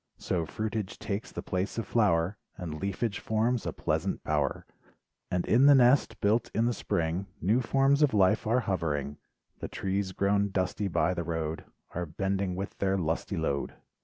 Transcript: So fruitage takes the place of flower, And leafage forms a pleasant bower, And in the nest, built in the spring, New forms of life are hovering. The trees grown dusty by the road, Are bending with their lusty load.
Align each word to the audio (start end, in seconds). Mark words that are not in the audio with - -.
So 0.17 0.47
fruitage 0.47 0.97
takes 0.97 1.31
the 1.31 1.43
place 1.43 1.77
of 1.77 1.85
flower, 1.85 2.35
And 2.57 2.81
leafage 2.81 3.19
forms 3.19 3.67
a 3.67 3.71
pleasant 3.71 4.23
bower, 4.23 4.65
And 5.29 5.45
in 5.45 5.67
the 5.67 5.75
nest, 5.75 6.19
built 6.21 6.49
in 6.55 6.65
the 6.65 6.73
spring, 6.73 7.27
New 7.39 7.61
forms 7.61 8.01
of 8.01 8.11
life 8.11 8.47
are 8.47 8.61
hovering. 8.61 9.17
The 9.59 9.67
trees 9.67 10.11
grown 10.11 10.49
dusty 10.49 10.87
by 10.87 11.13
the 11.13 11.23
road, 11.23 11.65
Are 11.93 12.07
bending 12.07 12.55
with 12.55 12.75
their 12.79 12.97
lusty 12.97 13.37
load. 13.37 13.75